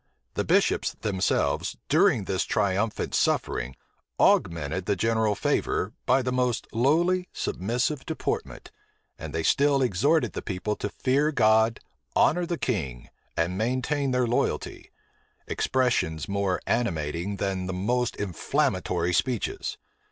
[0.33, 3.75] The bishops themselves, during this triumphant suffering,
[4.19, 8.71] augmented the general favor, by the most lowly, submissive deportment;
[9.19, 11.79] and they still exhorted the people to fear God,
[12.15, 14.89] honor the king, and maintain their loyalty;
[15.45, 19.77] expressions more animating than the most inflammatory speeches.